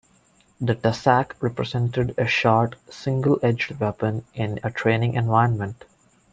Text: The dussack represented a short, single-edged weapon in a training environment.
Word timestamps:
The 0.59 0.73
dussack 0.73 1.33
represented 1.41 2.15
a 2.17 2.25
short, 2.25 2.75
single-edged 2.91 3.75
weapon 3.79 4.25
in 4.33 4.59
a 4.63 4.71
training 4.71 5.13
environment. 5.13 5.85